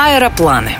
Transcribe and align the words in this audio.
Аэропланы. 0.00 0.76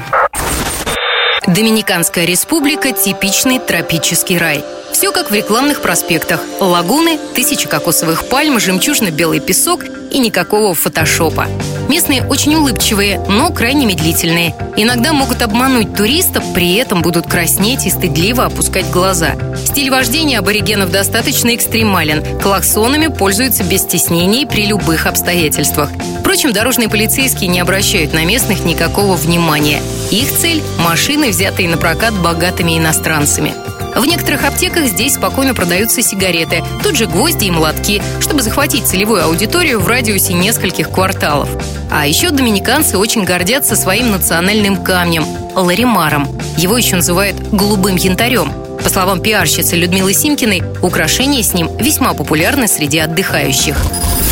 Доминиканская 1.45 2.25
республика– 2.25 2.93
типичный 2.93 3.59
тропический 3.59 4.39
рай. 4.39 4.65
Все 4.93 5.11
как 5.11 5.33
в 5.33 5.35
рекламных 5.35 5.83
проспектах. 5.83 6.41
Лагуны, 6.61 7.19
тысячи 7.35 7.67
кокосовых 7.67 8.29
пальм, 8.29 8.61
жемчужно-белый 8.61 9.41
песок 9.41 9.83
и 10.13 10.21
никакого 10.21 10.73
фотошопа. 10.73 11.49
Местные 11.89 12.25
очень 12.29 12.55
улыбчивые, 12.55 13.19
но 13.29 13.51
крайне 13.51 13.87
медлительные. 13.87 14.55
Иногда 14.77 15.13
могут 15.13 15.43
обмануть 15.43 15.97
туристов, 15.97 16.45
при 16.55 16.77
этом 16.77 17.03
будут 17.03 17.27
краснеть 17.27 17.87
и 17.87 17.91
стыдливо 17.91 18.45
опускать 18.45 18.89
глаза. 18.91 19.33
Стиль 19.67 19.91
вождения 19.91 20.39
аборигенов 20.39 20.93
достаточно 20.93 21.57
экстремален. 21.57 22.23
Клаксонами 22.41 23.09
пользуются 23.09 23.65
без 23.65 23.83
стеснений 23.83 24.47
при 24.47 24.67
любых 24.67 25.07
обстоятельствах. 25.07 25.91
Впрочем, 26.29 26.53
дорожные 26.53 26.91
полицейские 26.91 27.49
не 27.49 27.59
обращают 27.59 28.13
на 28.13 28.23
местных 28.27 28.63
никакого 28.63 29.17
внимания. 29.17 29.81
Их 30.11 30.31
цель– 30.31 30.63
машины, 30.79 31.31
взятые 31.31 31.71
на 31.71 31.79
прокат 31.79 32.13
богатыми 32.13 32.77
иностранцами. 32.77 33.55
В 33.97 34.05
некоторых 34.05 34.45
аптеках 34.45 34.89
здесь 34.89 35.15
спокойно 35.15 35.55
продаются 35.55 36.03
сигареты, 36.03 36.63
тут 36.83 36.97
же 36.97 37.07
гвозди 37.07 37.47
и 37.47 37.51
молотки, 37.51 38.03
чтобы 38.21 38.43
захватить 38.43 38.87
целевую 38.87 39.25
аудиторию 39.25 39.81
в 39.81 39.89
радиусе 39.89 40.35
нескольких 40.35 40.91
кварталов. 40.91 41.49
А 41.91 42.07
еще 42.07 42.29
доминиканцы 42.29 42.99
очень 42.99 43.25
гордятся 43.25 43.75
своим 43.75 44.11
национальным 44.11 44.85
камнем– 44.85 45.25
ларимаром. 45.57 46.29
Его 46.59 46.77
еще 46.77 46.97
называют 46.97 47.41
«голубым 47.53 47.97
янтарем». 47.97 48.68
По 48.83 48.89
словам 48.89 49.21
пиарщицы 49.21 49.77
Людмилы 49.77 50.13
Симкиной, 50.15 50.63
украшения 50.83 51.43
с 51.43 51.55
ним 51.55 51.69
весьма 51.79 52.15
популярны 52.15 52.69
среди 52.69 52.99
отдыхающих. 52.99 53.77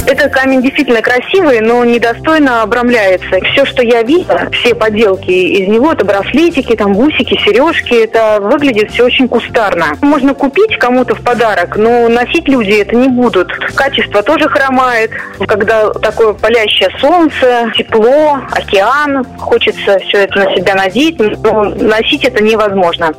Этот 0.07 0.33
камень 0.33 0.63
действительно 0.63 1.03
красивый, 1.03 1.61
но 1.61 1.85
недостойно 1.85 2.63
обрамляется. 2.63 3.41
Все, 3.53 3.65
что 3.67 3.83
я 3.83 4.03
видела, 4.03 4.49
все 4.53 4.73
поделки 4.73 5.31
из 5.31 5.67
него, 5.67 5.93
это 5.93 6.05
браслетики, 6.05 6.77
там 6.77 6.93
бусики, 6.93 7.35
сережки, 7.45 8.05
это 8.05 8.39
выглядит 8.41 8.93
все 8.93 9.05
очень 9.05 9.29
кустарно. 9.29 9.97
Можно 10.01 10.33
купить 10.33 10.79
кому-то 10.79 11.17
в 11.17 11.23
подарок, 11.23 11.77
но 11.77 12.09
носить 12.09 12.47
люди 12.47 12.71
это 12.71 12.95
не 12.95 13.09
будут. 13.09 13.53
Качество 13.75 14.23
тоже 14.23 14.49
хромает. 14.49 15.11
Когда 15.49 15.91
такое 15.95 16.35
палящее 16.35 16.91
солнце, 17.01 17.73
тепло, 17.77 18.39
океан, 18.53 19.25
хочется 19.39 19.99
все 20.07 20.19
это 20.19 20.39
на 20.39 20.55
себя 20.55 20.75
надеть, 20.77 21.19
но 21.19 21.65
носить 21.65 22.25
это 22.25 22.45
невозможно. 22.45 23.13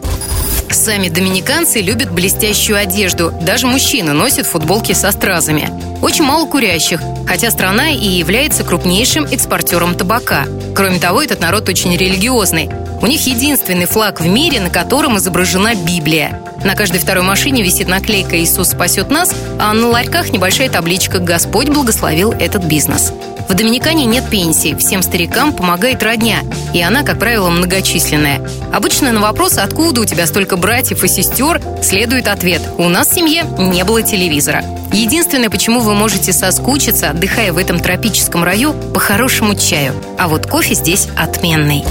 Сами 0.78 1.10
доминиканцы 1.10 1.82
любят 1.82 2.12
блестящую 2.12 2.78
одежду. 2.78 3.34
Даже 3.42 3.66
мужчины 3.66 4.14
носят 4.14 4.46
футболки 4.46 4.94
со 4.94 5.12
стразами. 5.12 5.72
Очень 6.04 6.24
мало 6.24 6.46
курящих, 6.46 7.02
хотя 7.28 7.50
страна 7.50 7.90
и 7.90 8.06
является 8.08 8.64
крупнейшим 8.64 9.26
экспортером 9.26 9.96
табака. 9.96 10.46
Кроме 10.76 11.00
того, 11.00 11.24
этот 11.24 11.42
народ 11.42 11.68
очень 11.68 11.98
религиозный. 11.98 12.70
У 13.02 13.08
них 13.08 13.26
единственный 13.26 13.88
флаг 13.88 14.22
в 14.22 14.28
мире, 14.28 14.62
на 14.62 14.70
котором 14.70 15.18
изображена 15.18 15.74
Библия. 15.74 16.40
На 16.64 16.76
каждой 16.76 17.00
второй 17.00 17.24
машине 17.24 17.64
висит 17.64 17.88
наклейка 17.88 18.40
«Иисус 18.40 18.70
спасет 18.70 19.10
нас», 19.10 19.34
а 19.60 19.74
на 19.74 19.88
ларьках 19.88 20.30
небольшая 20.32 20.70
табличка 20.70 21.18
«Господь 21.18 21.70
благословил 21.70 22.34
этот 22.34 22.64
бизнес». 22.64 23.12
В 23.48 23.54
Доминикане 23.54 24.06
нет 24.06 24.30
пенсии, 24.30 24.76
всем 24.76 25.02
старикам 25.02 25.54
помогает 25.54 26.04
родня, 26.04 26.40
и 26.74 26.82
она, 26.82 27.04
как 27.04 27.18
правило, 27.18 27.50
многочисленная. 27.50 28.42
Обычно 28.74 29.12
на 29.12 29.22
вопрос, 29.22 29.58
откуда 29.58 30.02
у 30.02 30.06
тебя 30.06 30.28
столько 30.28 30.58
братьев 30.58 31.04
и 31.04 31.08
сестер, 31.08 31.62
следует 31.82 32.28
ответ 32.28 32.62
«У 32.78 32.90
нас 32.90 33.08
в 33.08 33.16
семье 33.16 33.46
не 33.58 33.84
было 33.84 34.02
телевизора». 34.02 34.64
Единственное, 34.92 35.50
почему 35.50 35.80
вы 35.80 35.94
можете 35.94 36.34
соскучиться, 36.34 37.10
отдыхая 37.10 37.54
в 37.54 37.58
этом 37.58 37.80
тропическом 37.80 38.44
раю, 38.44 38.74
по 38.74 39.00
хорошему 39.00 39.56
чаю. 39.56 39.94
А 40.18 40.28
вот 40.28 40.48
кофе 40.48 40.76
здесь 40.76 41.08
отменный. 41.18 41.84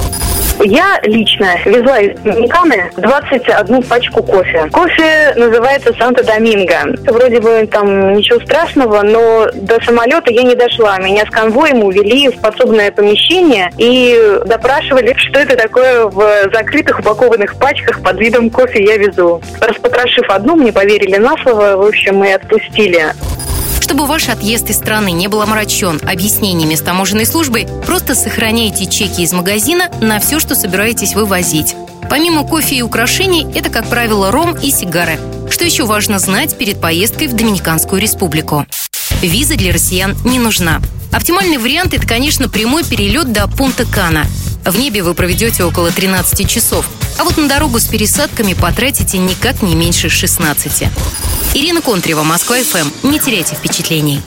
Я 0.60 0.98
лично 1.02 1.56
везла 1.64 1.98
из 2.00 2.18
Доминиканы 2.20 2.90
21 2.96 3.82
пачку 3.82 4.22
кофе. 4.22 4.68
Кофе 4.72 5.34
называется 5.36 5.92
Санта-Доминго. 5.98 6.96
Вроде 7.12 7.40
бы 7.40 7.68
там 7.70 8.14
ничего 8.14 8.40
страшного, 8.40 9.02
но 9.02 9.48
до 9.54 9.80
самолета 9.84 10.32
я 10.32 10.42
не 10.42 10.54
дошла. 10.54 10.98
Меня 10.98 11.24
с 11.26 11.30
конвоем 11.30 11.84
увели 11.84 12.28
в 12.28 12.40
подсобное 12.40 12.90
помещение 12.90 13.70
и 13.76 14.18
допрашивали, 14.46 15.14
что 15.16 15.40
это 15.40 15.56
такое 15.56 16.06
в 16.06 16.50
закрытых 16.52 17.00
упакованных 17.00 17.56
пачках 17.56 18.02
под 18.02 18.18
видом 18.18 18.50
кофе 18.50 18.82
я 18.82 18.96
везу. 18.96 19.40
Распотрошив 19.60 20.28
одну, 20.30 20.56
мне 20.56 20.72
поверили 20.72 21.16
на 21.16 21.36
слово, 21.42 21.76
в 21.76 21.86
общем, 21.86 22.24
и 22.24 22.30
отпустили. 22.30 23.12
Чтобы 23.86 24.06
ваш 24.06 24.28
отъезд 24.28 24.68
из 24.68 24.78
страны 24.78 25.12
не 25.12 25.28
был 25.28 25.42
омрачен 25.42 26.00
объяснениями 26.02 26.74
с 26.74 26.80
таможенной 26.80 27.24
службой, 27.24 27.68
просто 27.86 28.16
сохраняйте 28.16 28.86
чеки 28.86 29.22
из 29.22 29.32
магазина 29.32 29.88
на 30.00 30.18
все, 30.18 30.40
что 30.40 30.56
собираетесь 30.56 31.14
вывозить. 31.14 31.76
Помимо 32.10 32.42
кофе 32.42 32.74
и 32.74 32.82
украшений, 32.82 33.46
это, 33.54 33.70
как 33.70 33.88
правило, 33.88 34.32
ром 34.32 34.56
и 34.60 34.72
сигары. 34.72 35.20
Что 35.48 35.64
еще 35.64 35.84
важно 35.84 36.18
знать 36.18 36.58
перед 36.58 36.80
поездкой 36.80 37.28
в 37.28 37.34
Доминиканскую 37.34 38.02
республику? 38.02 38.66
Виза 39.22 39.54
для 39.54 39.72
россиян 39.72 40.16
не 40.24 40.40
нужна. 40.40 40.80
Оптимальный 41.12 41.58
вариант– 41.58 41.94
это, 41.94 42.08
конечно, 42.08 42.48
прямой 42.48 42.82
перелет 42.82 43.30
до 43.30 43.46
пункта 43.46 43.86
Кана. 43.86 44.26
В 44.66 44.76
небе 44.80 45.04
вы 45.04 45.14
проведете 45.14 45.62
около 45.62 45.92
13 45.92 46.48
часов, 46.50 46.90
а 47.18 47.24
вот 47.24 47.36
на 47.36 47.48
дорогу 47.48 47.78
с 47.78 47.86
пересадками 47.86 48.52
потратите 48.52 49.16
никак 49.16 49.62
не 49.62 49.76
меньше 49.76 50.08
16. 50.08 50.88
Ирина 51.54 51.80
Контрева, 51.80 52.24
Москва 52.24 52.56
ФМ. 52.56 53.08
Не 53.08 53.20
теряйте 53.20 53.54
впечатлений. 53.54 54.22